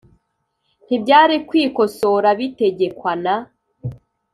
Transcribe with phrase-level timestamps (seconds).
[0.85, 3.35] ntibyari kwikosora bitegekwa na